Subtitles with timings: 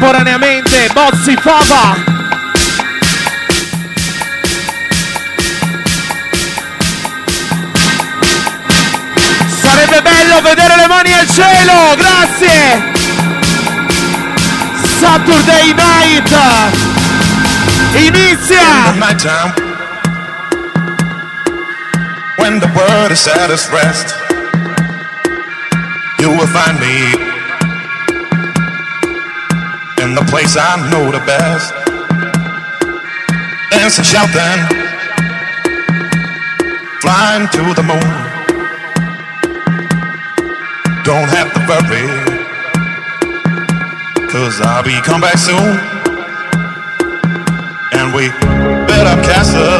[0.00, 1.94] Contemporaneamente Bozzi Fava.
[9.60, 12.92] Sarebbe bello vedere le mani al cielo, grazie!
[14.98, 16.30] Saturday night
[17.92, 18.94] inizia!
[22.36, 24.16] When the world is at its rest
[26.18, 27.29] you will find me
[30.30, 31.74] place I know the best.
[33.70, 34.62] Dancing, shouting,
[37.02, 38.10] flying to the moon.
[41.02, 42.06] Don't have to worry,
[44.30, 45.70] cause I'll be come back soon.
[47.92, 48.30] And we
[48.86, 49.79] build up castles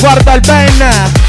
[0.00, 1.27] guarda il Ben.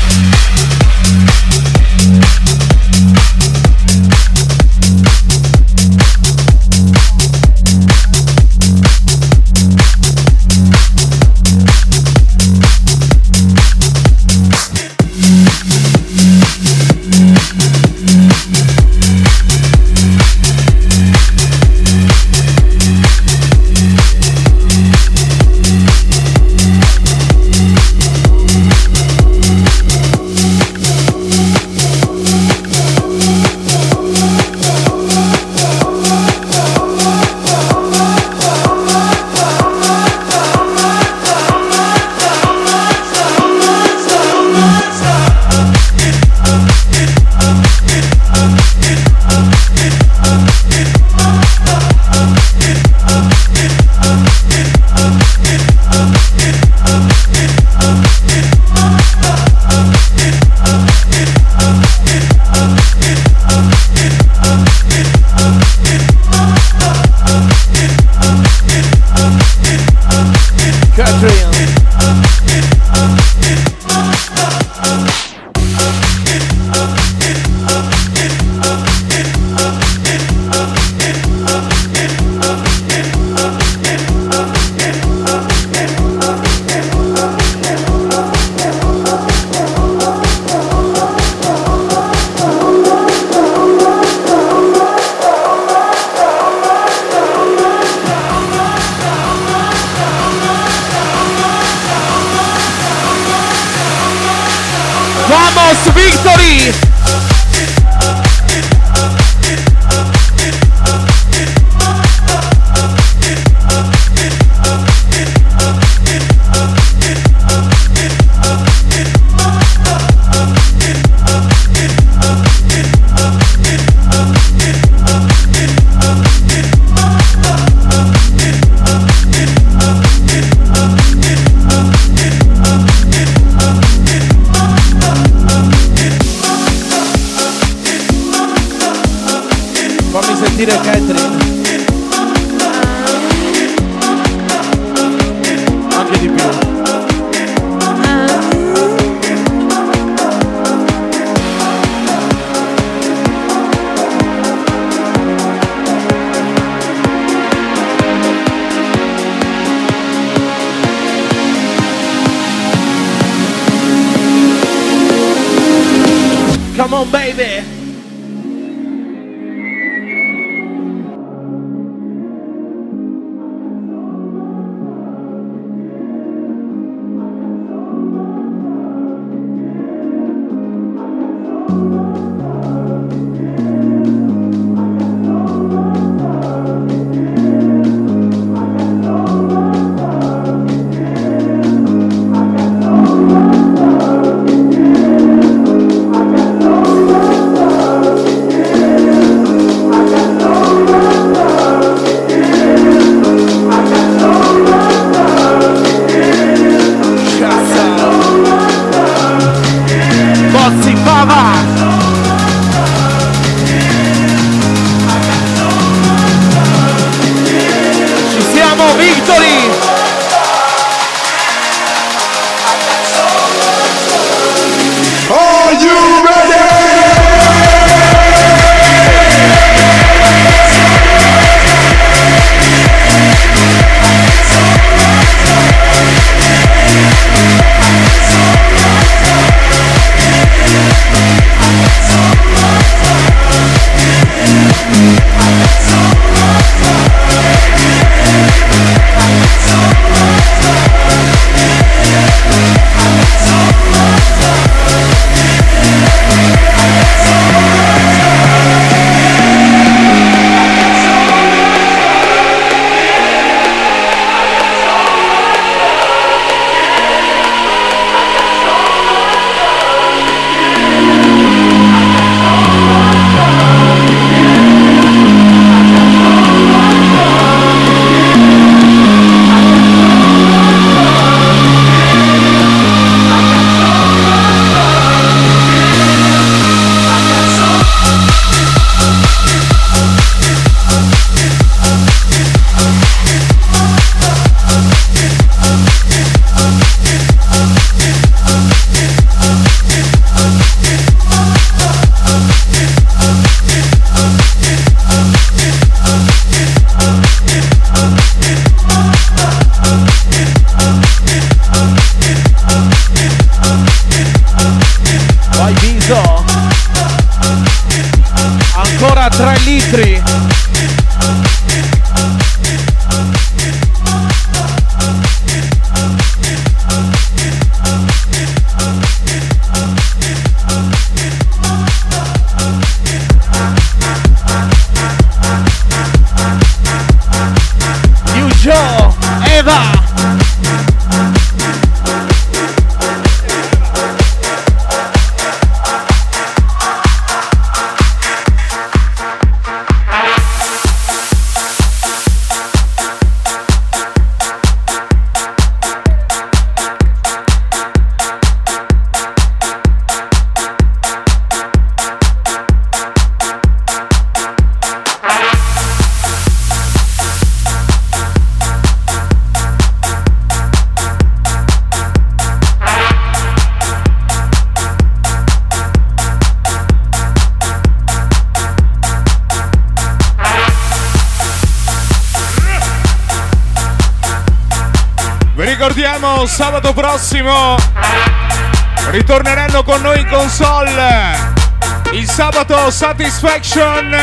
[392.92, 394.16] Satisfaction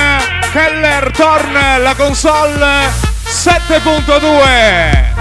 [0.53, 2.91] Keller Torn la console
[3.25, 5.16] 7.2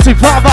[0.00, 0.49] Bozzi prova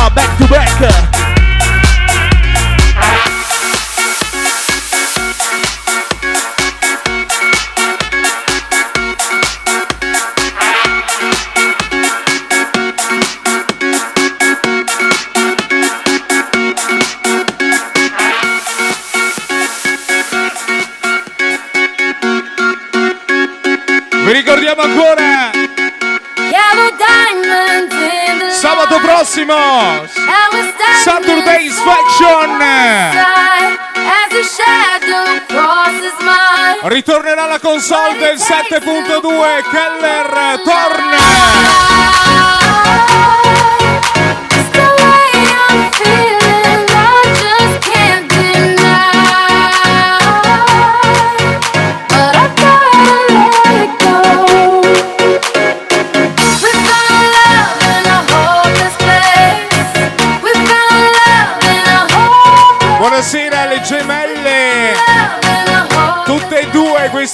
[36.87, 41.96] ritornerà la console del 7.2 Keller torna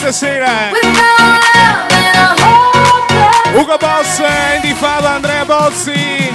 [0.03, 0.71] questa sera.
[3.53, 6.31] Ugo Boss, Andy Fava, Andrea Bozzi.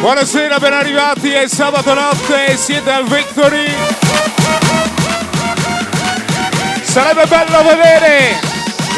[0.00, 3.72] Buonasera, ben arrivati, è sabato notte, siete al Victory.
[6.82, 8.40] Sarebbe bello vedere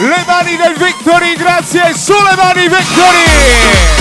[0.01, 3.96] le mani del Victory, grazie sulle mani Victory!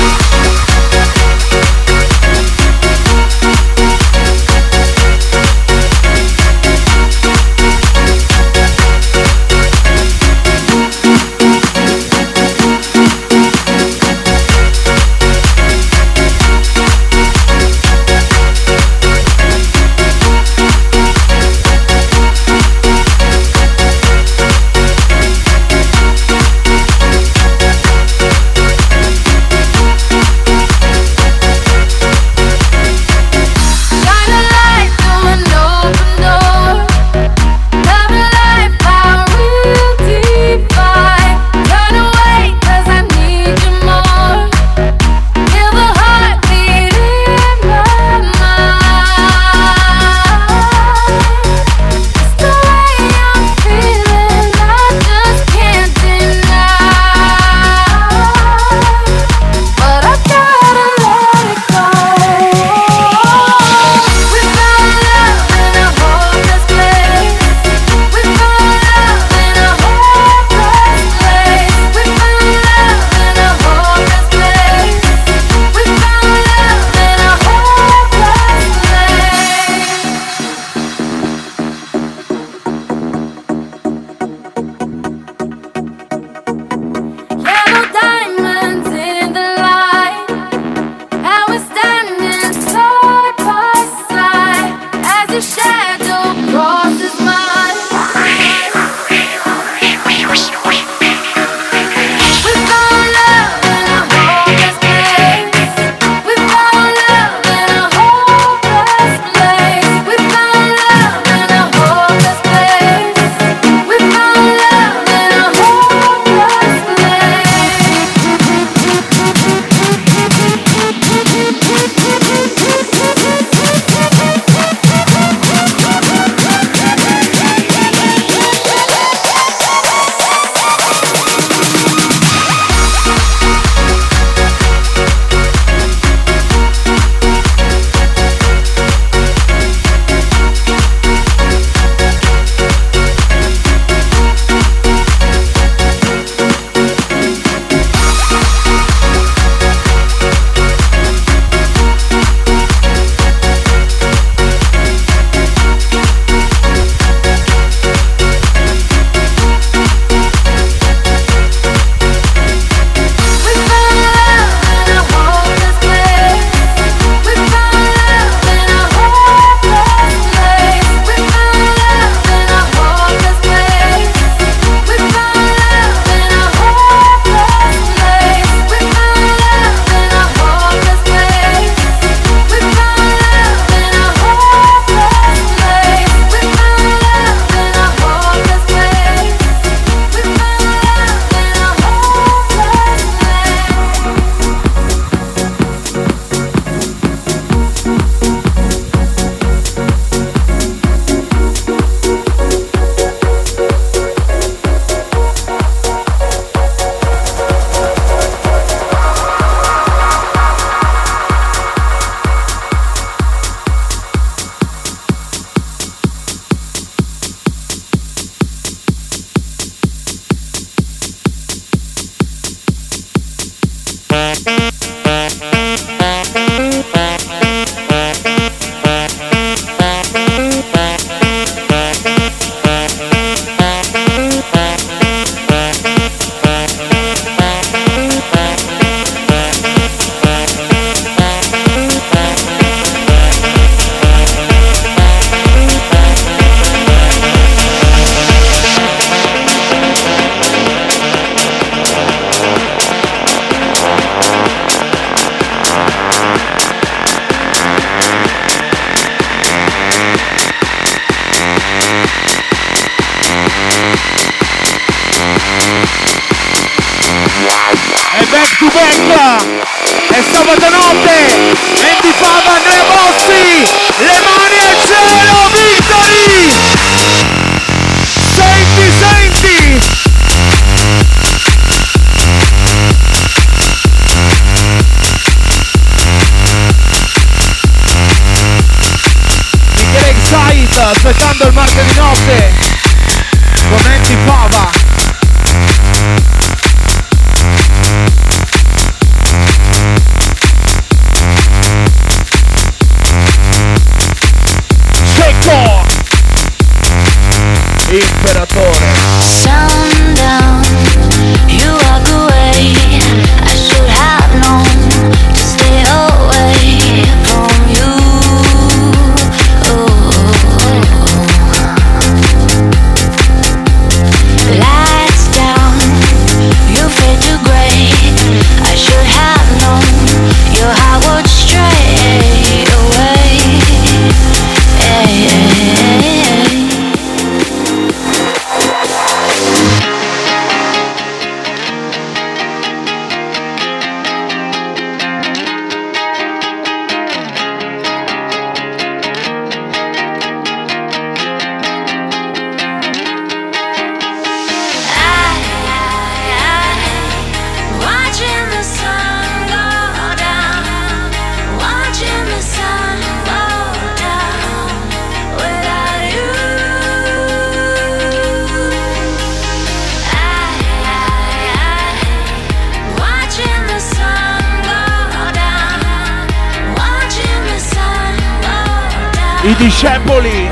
[379.56, 380.52] i discepoli.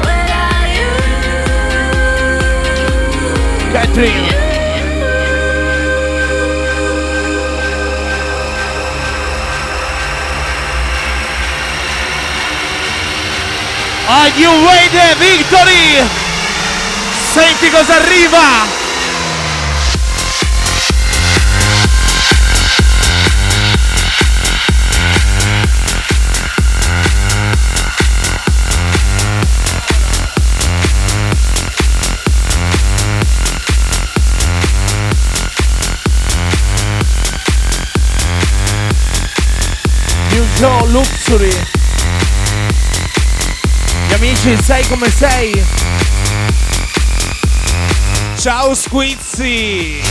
[3.72, 4.42] Catherine.
[14.08, 16.08] Are you ready, victory?
[17.32, 18.83] Senti cosa arriva!
[41.24, 41.50] Luxury.
[44.08, 45.64] Gli amici, sei come sei.
[48.36, 50.02] Ciao Squizzy.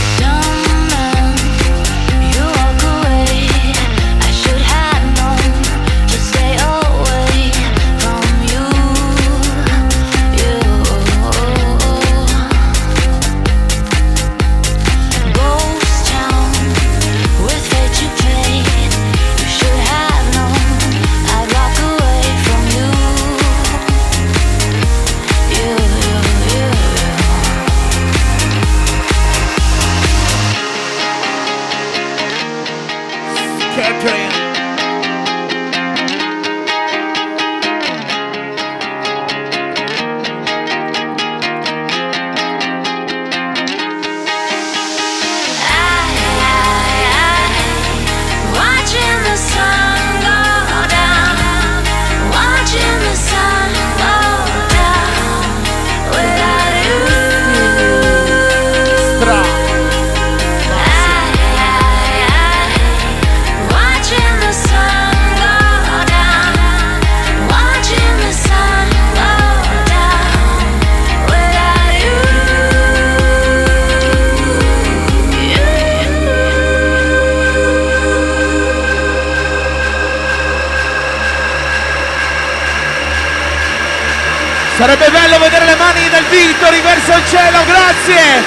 [87.05, 88.43] verso il cielo, grazie!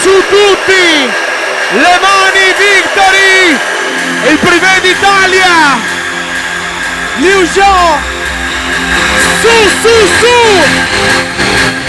[0.00, 1.10] Su tutti!
[1.72, 3.58] Le mani Victory!
[4.30, 5.78] Il privé d'Italia!
[7.16, 7.98] Liu Zhou!
[9.40, 10.36] Su, su, su!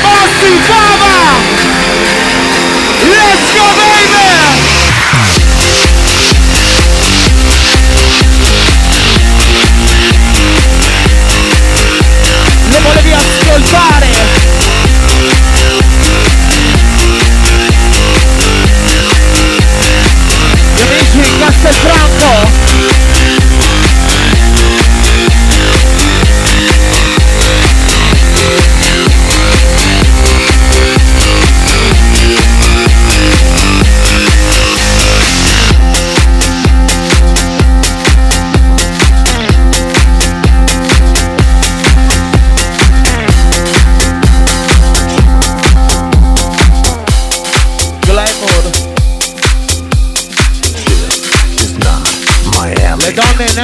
[0.02, 1.39] Passi Fava!
[3.08, 4.02] Let's go baby!
[12.82, 14.53] volevi ascoltare
[21.82, 22.73] franco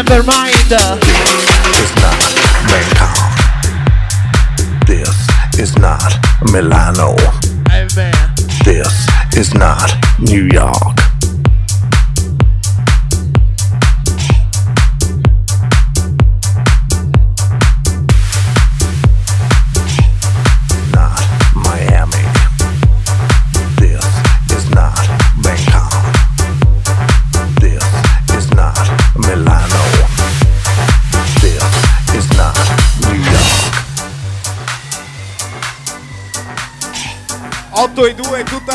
[0.10, 0.56] never mind.
[0.56, 2.20] This is not
[2.68, 3.18] Bangkok.
[4.88, 5.28] This
[5.60, 6.14] is not
[6.52, 7.16] Milano.
[7.70, 8.14] Amen.
[8.66, 10.99] This is not New York.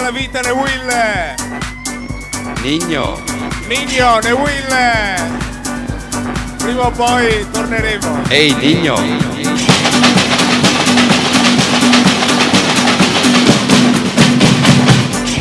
[0.05, 1.35] la vita ne Will.
[2.61, 3.23] Nigno.
[3.69, 4.77] Nigno ne Will.
[6.59, 8.25] Prima o poi torneremo.
[8.29, 8.97] Ehi hey, Nigno.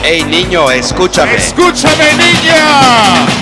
[0.02, 1.36] Ehi hey, Nigno, escúchame.
[1.36, 3.42] Escúchame Nigno.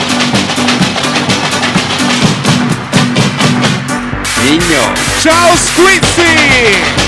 [4.44, 4.94] Nino.
[5.22, 7.01] Ciao Squizzy!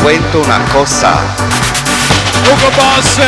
[0.00, 1.12] frequento una cosa.
[2.46, 3.20] Ugo Boss!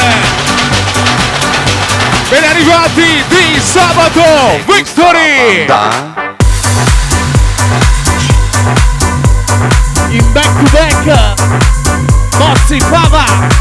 [2.30, 4.22] Ben arrivati di sabato
[4.64, 5.66] Victory!
[10.08, 11.34] In back to back
[12.38, 13.52] Mozzi Pava!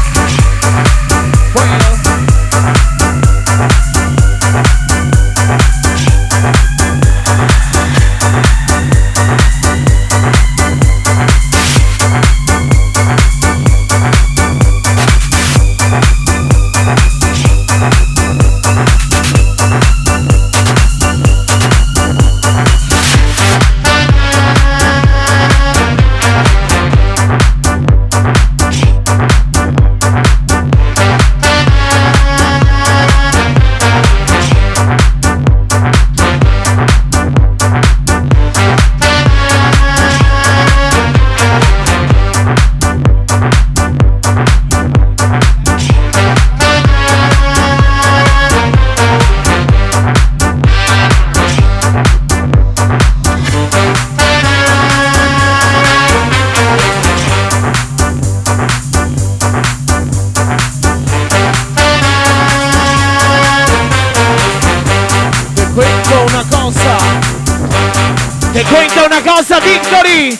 [69.62, 70.38] Victory!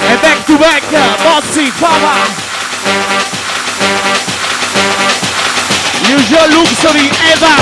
[0.00, 0.82] E back to back,
[1.22, 2.14] Bozzi, Papa.
[6.08, 7.56] Usual Luxury, Eva!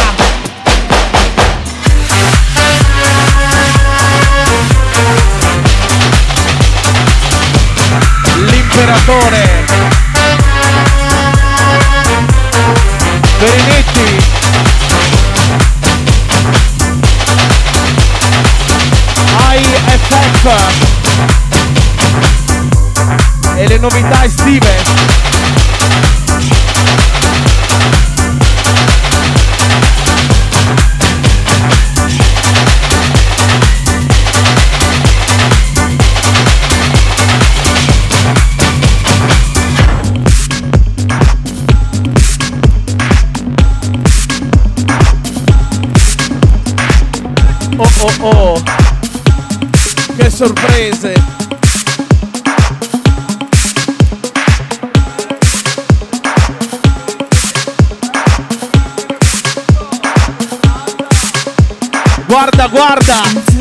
[8.50, 9.45] L'imperatore!
[23.76, 24.84] le novità estive.
[47.78, 48.62] Oh oh oh,
[50.16, 51.35] che sorprese!
[62.46, 63.55] guarda, guarda.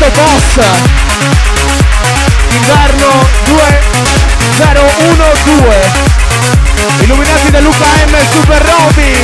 [0.00, 0.56] Roberto Boss
[2.48, 5.90] Inverno 2012
[7.00, 9.14] Illuminati da Luca M Super Roby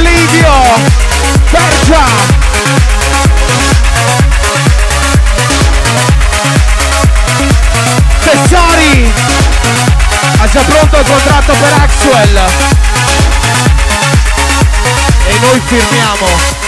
[0.00, 0.54] Livio
[1.50, 2.06] Pergia
[8.24, 9.12] Tessori
[10.40, 12.36] ha già pronto il contratto per Axwell.
[15.26, 16.58] E noi firmiamo.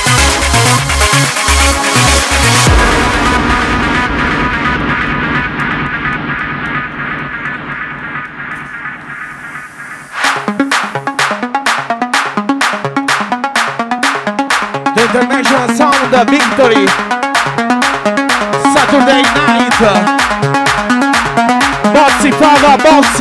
[16.21, 16.85] della Victory.
[18.75, 19.79] Saturday Night.
[21.93, 23.17] Bozzi Fava Boss.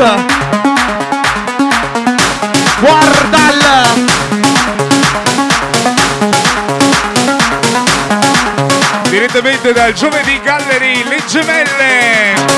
[2.80, 4.08] Guardal.
[9.10, 12.49] Direttamente dal giovedì Gallery Le Gemelle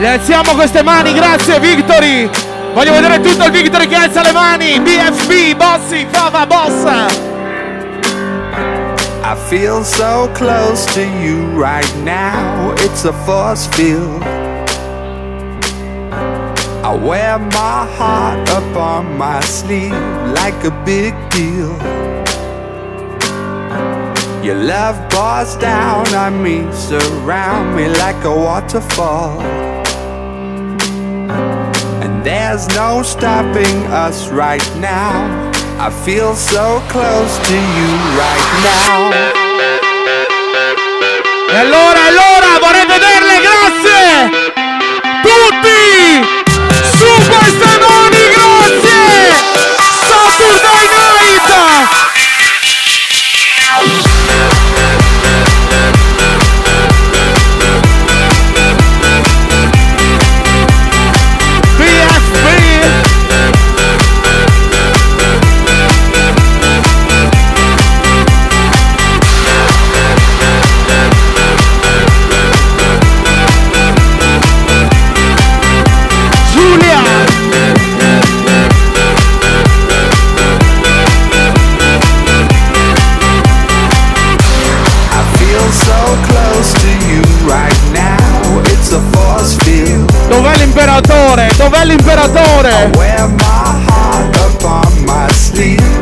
[0.00, 2.26] Le alziamo queste mani, grazie Victory!
[2.72, 4.80] Voglio vedere tutto il Victory che alza le mani!
[4.80, 7.06] BFB, Bossi, Fava, Bossa!
[9.22, 14.22] I feel so close to you right now, it's a force field.
[16.82, 19.92] I wear my heart up on my sleeve
[20.32, 21.76] like a big deal.
[24.42, 29.59] Your love pours down on me, surround me like a waterfall.
[32.22, 35.50] There's no stopping us right now.
[35.78, 37.88] I feel so close to you
[38.20, 39.10] right now.
[41.48, 44.30] E allora, allora, vorrei vederle, grazie!
[45.22, 46.28] Tutti!
[46.98, 48.09] Su queste mani,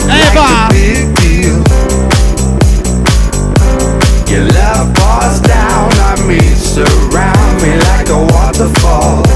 [0.06, 0.46] Eva.
[0.46, 1.58] a big deal.
[4.30, 9.26] Your love pours down on me, surround me like a waterfall.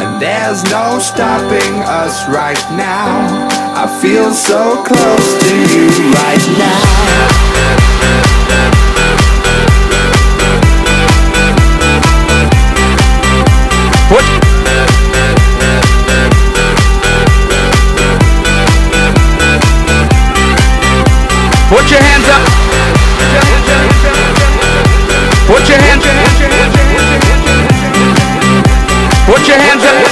[0.00, 3.48] And there's no stopping us right now.
[3.76, 7.77] I feel so close to you right now.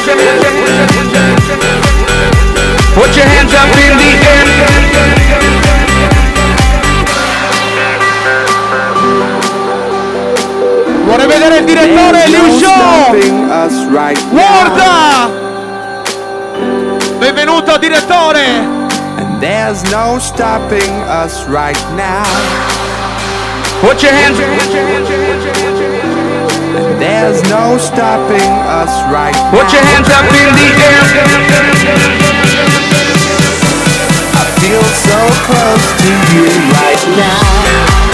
[0.07, 0.15] Put
[3.17, 4.47] your hands up in the air.
[11.07, 13.17] Vorrei vedere il direttore Liu Show!
[14.31, 15.29] Guarda!
[17.19, 18.45] Benvenuto direttore!
[19.17, 22.23] And there's no stopping us right now.
[23.81, 25.26] Put your hands up.
[26.99, 29.51] There's no stopping us right now.
[29.51, 31.05] Put your hands up in the air.
[34.33, 38.06] I feel so close to you right now.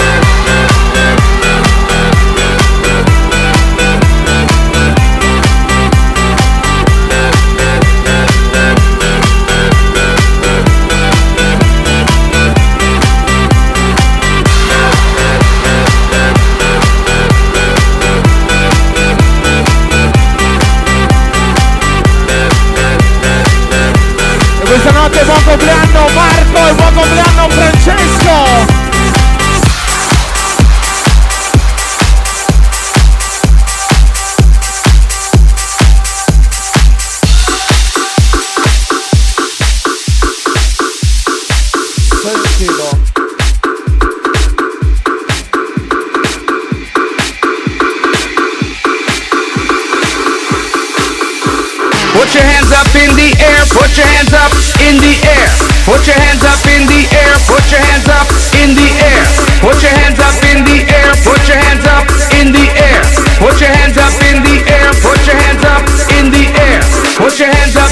[67.33, 67.82] Put your hands up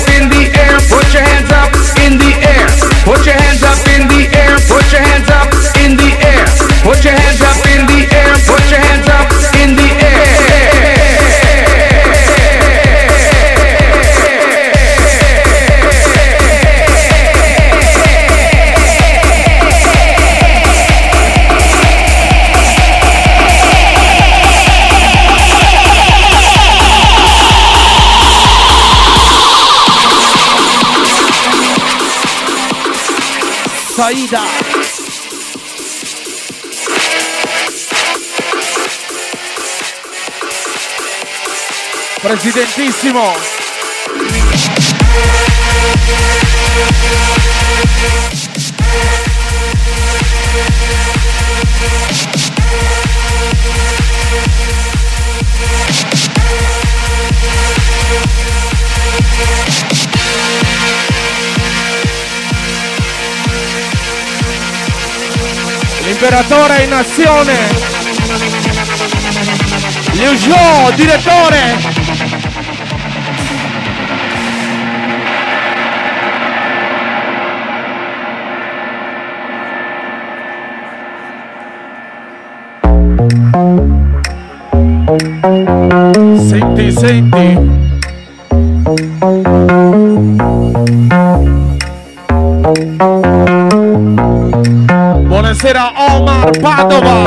[42.31, 43.33] Presidentissimo.
[65.99, 67.57] L'imperatore in azione.
[70.13, 70.33] Liu
[70.95, 72.00] direttore.
[86.73, 87.57] Senti, senti.
[95.27, 97.23] Buonasera Omar Padova.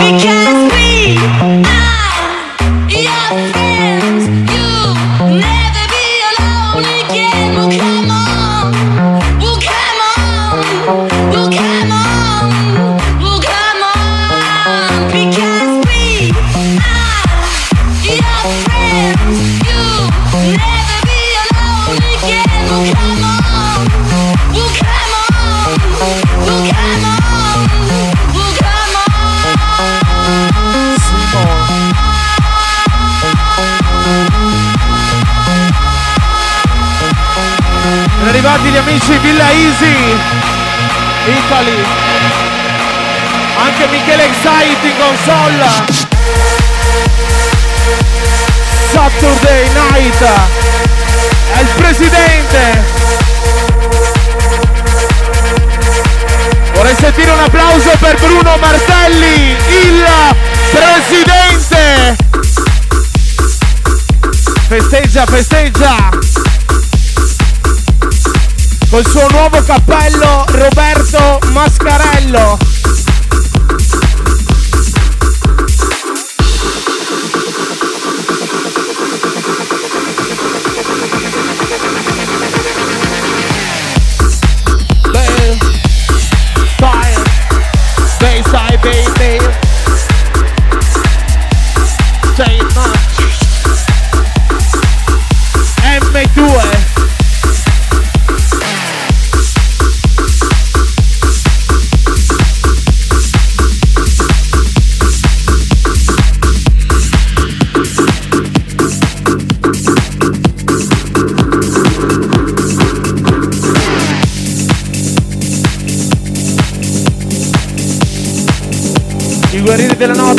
[38.64, 40.16] Arrivati gli amici Villa Easy
[41.26, 41.84] Italy.
[43.58, 45.66] Anche Michele Excite in console
[48.90, 50.24] Saturday Night.
[51.52, 52.84] È il presidente.
[56.74, 60.06] Vorrei sentire un applauso per Bruno Martelli Il
[60.72, 62.16] presidente.
[64.66, 66.23] Festeggia, festeggia
[68.94, 72.73] col suo nuovo cappello Roberto Mascarello.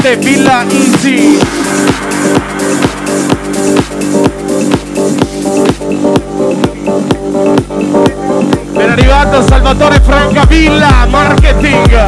[0.06, 1.40] Notte, Villa Easy.
[8.74, 12.08] Ben arrivato Salvatore Francavilla, marketing.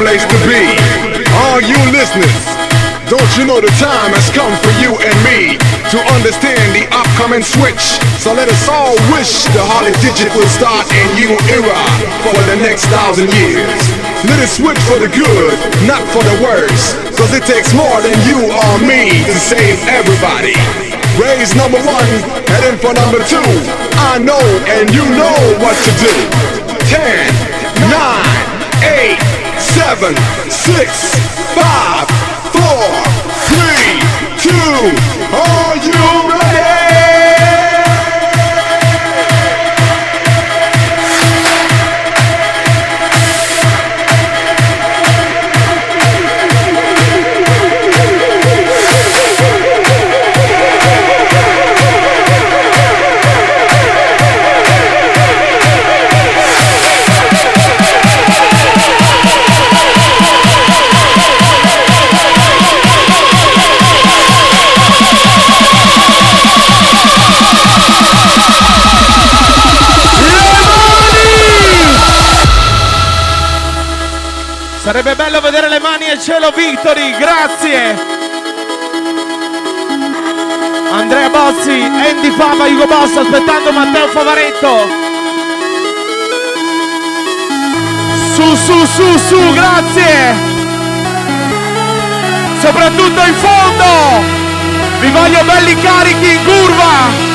[0.07, 0.63] Place to be.
[1.35, 2.43] All you listeners,
[3.11, 5.59] don't you know the time has come for you and me
[5.91, 7.99] to understand the upcoming switch?
[8.23, 11.75] So let us all wish the Holly Digital start a new era
[12.23, 13.67] for the next thousand years.
[14.23, 16.95] Let it switch for the good, not for the worse.
[17.19, 20.55] Cause it takes more than you or me to save everybody.
[21.19, 22.11] Raise number one,
[22.47, 23.43] heading for number two.
[24.07, 24.39] I know
[24.71, 26.15] and you know what to do.
[26.87, 27.27] Ten,
[27.91, 28.26] nine,
[29.87, 30.15] seven,
[30.51, 31.15] six,
[31.55, 32.26] five,
[76.47, 77.95] cielo, Victory, grazie!
[80.91, 84.87] Andrea Bozzi, Andy Fava, Hugo Boss, aspettando Matteo Favaretto.
[88.33, 90.35] Su, su, su, su, grazie!
[92.59, 94.35] Soprattutto in fondo!
[94.99, 97.25] Vi voglio belli carichi in curva!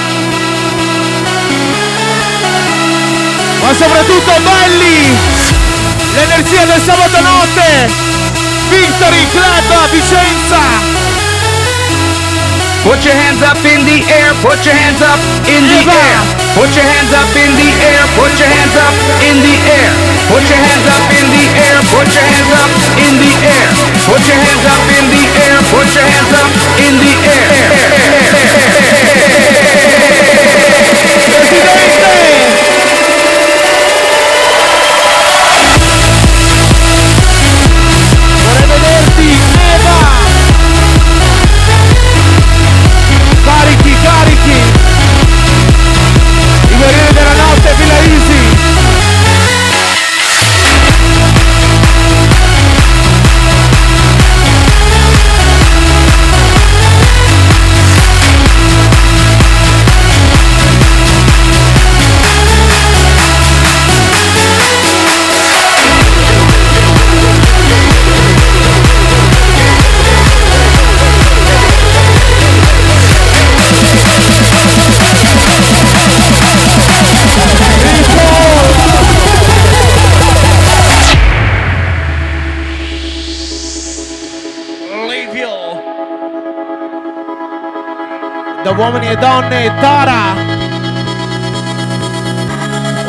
[3.60, 5.16] Ma soprattutto belli!
[6.14, 8.31] L'energia del sabato notte!
[8.72, 10.64] Victory Club Vicenza!
[12.82, 15.92] Put your hands up in the air, put your hands up in the Eva.
[15.92, 16.18] air.
[16.56, 18.96] Put your hands up in the air, put your hands up
[19.28, 19.92] in the air.
[20.26, 23.70] Put your hands up in the air, put your hands up in the air.
[24.08, 26.50] Put your hands up in the air, put your hands up
[26.80, 27.52] in the air.
[31.52, 31.91] Presidente!
[88.72, 90.34] uomini e donne e Tara.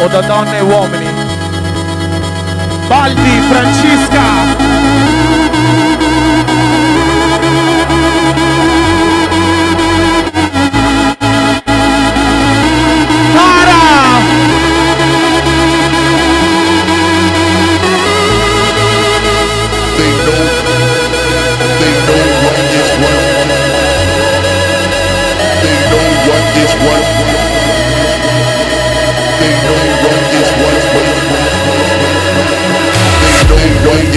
[0.03, 1.07] O da donne e uomini.
[2.87, 4.32] Baldi, Francesca.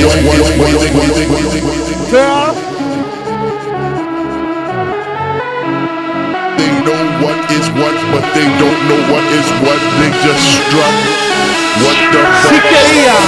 [0.07, 0.23] They
[6.87, 9.81] know what is what, but they don't know what is what.
[9.99, 10.95] They just struck.
[11.83, 13.26] What the fuck?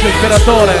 [0.00, 0.80] Voce imperatore.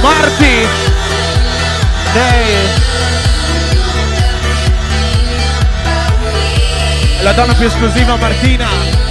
[0.00, 0.68] Marti!
[2.12, 2.54] Lei
[7.18, 9.09] è la donna più esclusiva Martina.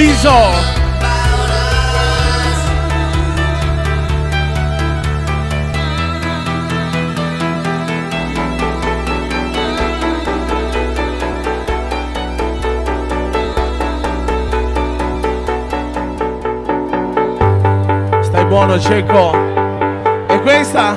[0.00, 0.30] Biso!
[18.22, 19.34] Stai buono Cecco.
[20.28, 20.96] E questa?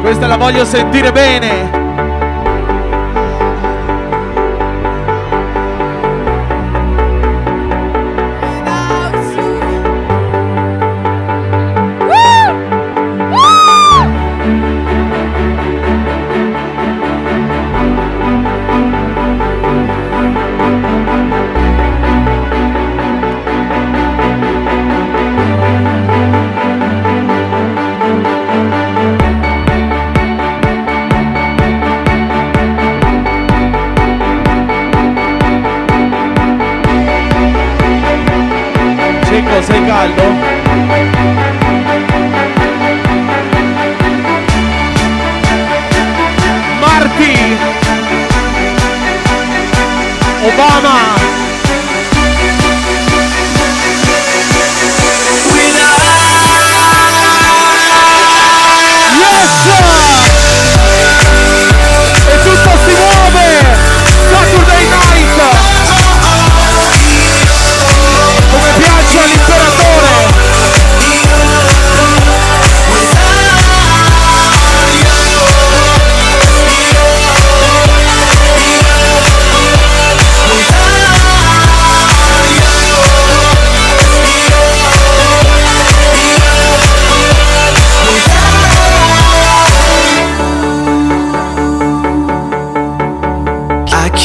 [0.00, 1.77] Questa la voglio sentire bene.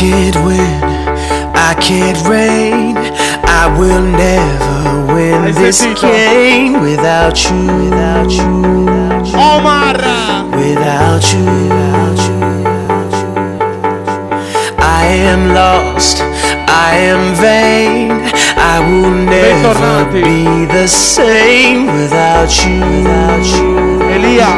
[0.03, 0.83] Can't win,
[1.55, 2.97] I can't reign,
[3.61, 8.51] I will never win this game without you, without you,
[8.83, 9.95] without you, Omar!
[10.59, 12.41] without you, without you.
[14.83, 16.17] I am lost,
[16.67, 18.11] I am vain,
[18.59, 24.51] I will never be the same without you, without you, Elia!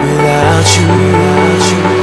[0.00, 2.01] without you, without you.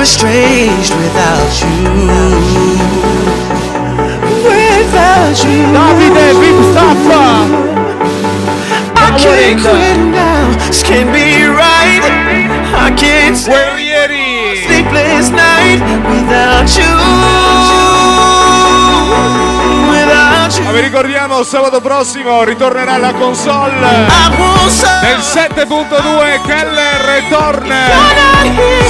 [0.00, 1.76] We're estranged without you.
[4.48, 7.00] Without you, Davide, big stuff!
[8.96, 9.89] I can't quit
[20.80, 24.06] vi ricordiamo sabato prossimo ritornerà la console
[25.02, 27.76] del 7.2 Keller torna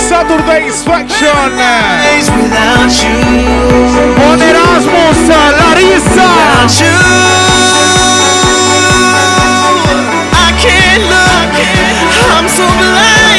[0.09, 1.61] Saturday's Faction.
[4.15, 6.29] Buon Erasmus, Larissa!
[6.61, 6.99] Without you,
[10.33, 11.59] I can't look.
[12.37, 13.30] I'm so blind.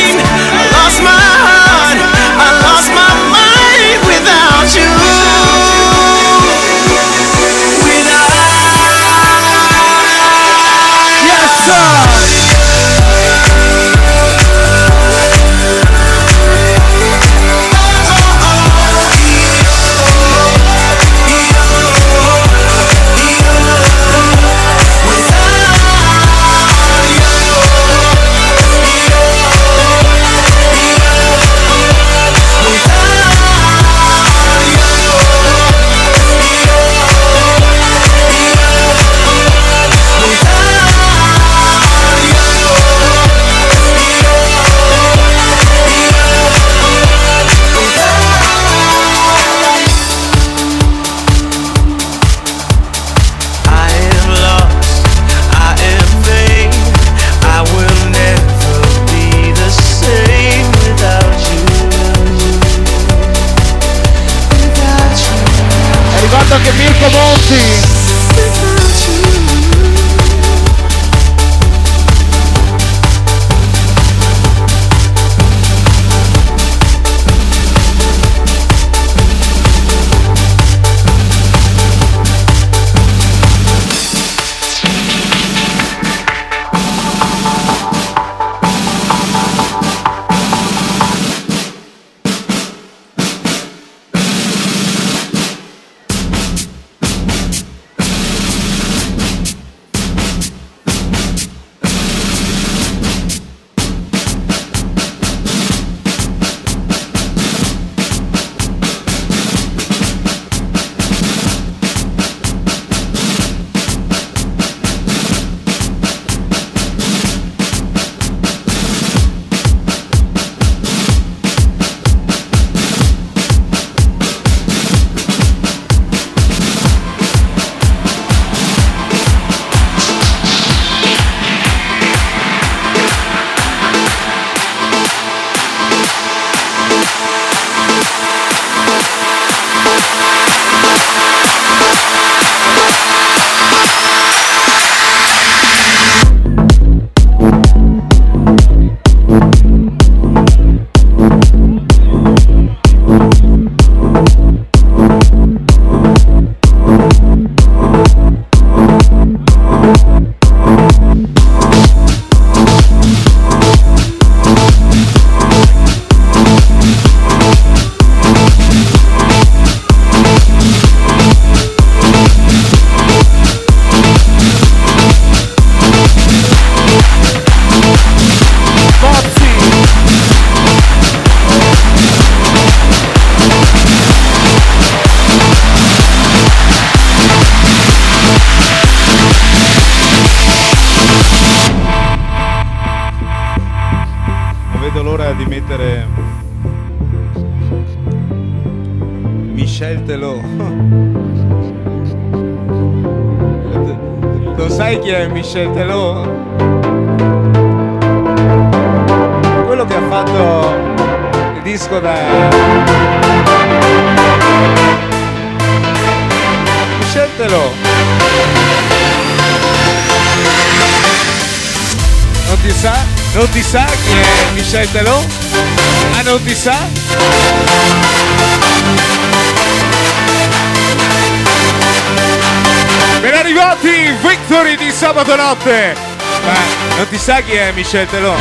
[235.22, 235.96] sabato notte.
[236.44, 236.54] Ma
[236.98, 238.34] non ti sa chi è Michel Telò?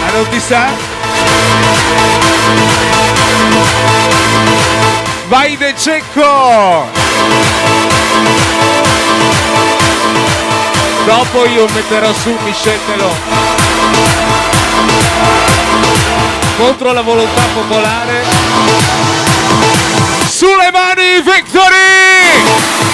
[0.00, 0.68] Ma non ti sa?
[5.28, 6.88] Vai De Cecco!
[11.06, 13.10] Dopo io metterò su Michel Telò.
[16.56, 18.24] Contro la volontà popolare.
[20.28, 22.89] Sulle mani, Victory!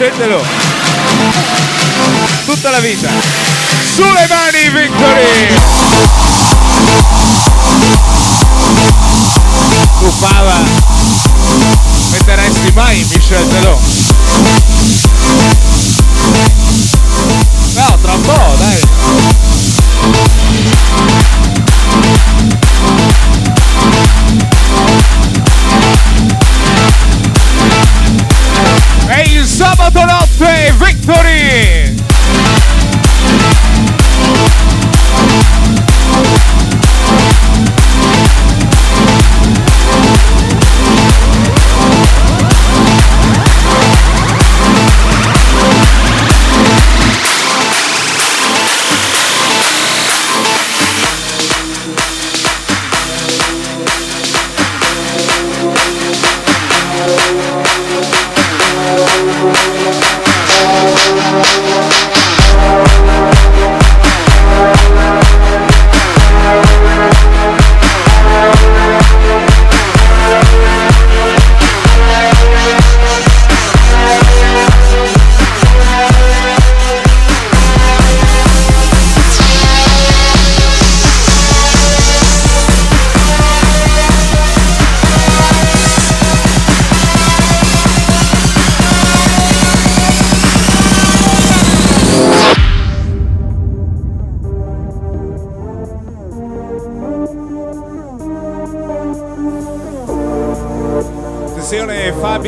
[0.00, 0.40] sceglielo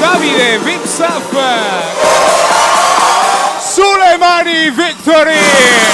[0.00, 1.22] Davide Vinsaf
[4.70, 5.85] Victory.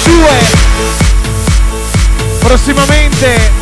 [0.00, 0.08] 2
[2.40, 3.61] prossimamente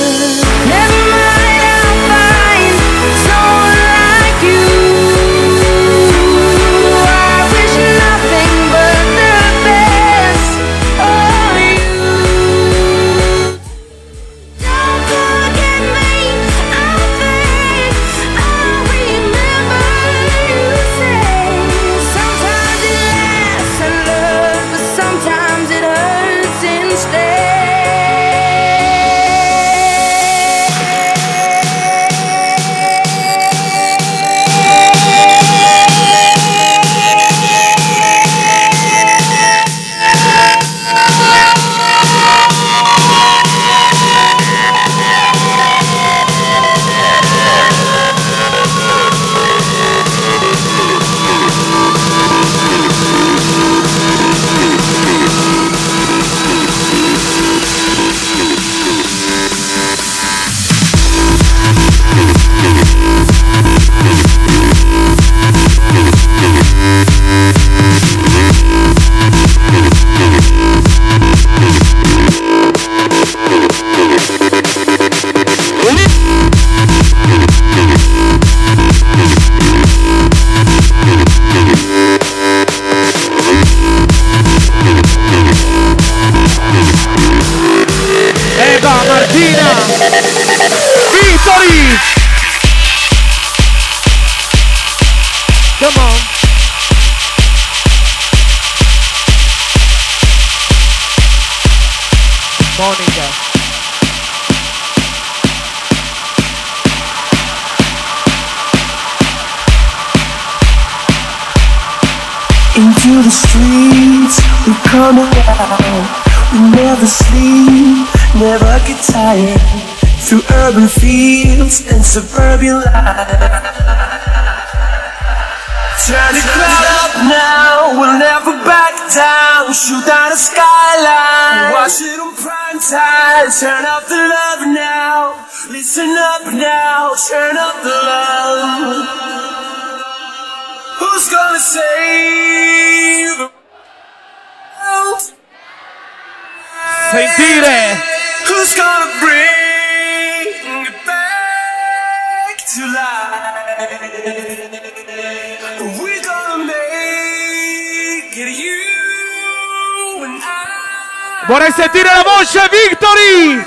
[161.51, 163.65] Vorrei sentire la voce, Victory!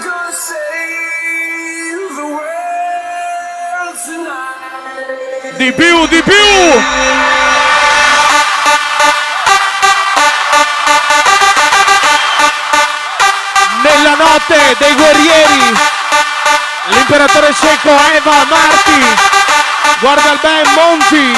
[5.59, 6.33] Di più, di più!
[13.83, 15.75] Nella notte dei guerrieri,
[16.87, 19.05] l'imperatore cieco Eva Marti,
[20.01, 21.37] guarda il ben Monti.